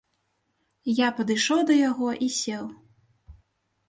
Я 0.99 1.09
падышоў 1.19 1.61
да 1.71 1.75
яго 1.89 2.09
і 2.29 2.31
сеў. 2.39 2.65